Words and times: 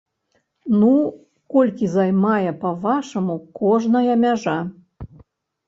Ну, 0.79 0.93
колькі 1.57 1.91
займае, 1.97 2.49
па-вашаму, 2.65 3.37
кожная 3.63 4.11
мяжа? 4.25 4.59